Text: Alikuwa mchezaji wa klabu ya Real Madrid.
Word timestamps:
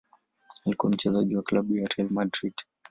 Alikuwa 0.65 0.91
mchezaji 0.93 1.35
wa 1.35 1.43
klabu 1.43 1.73
ya 1.73 1.87
Real 1.87 2.09
Madrid. 2.11 2.53